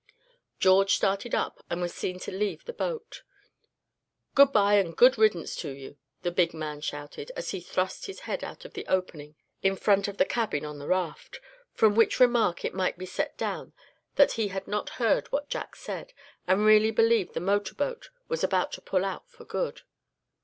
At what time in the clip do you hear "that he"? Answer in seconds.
14.15-14.47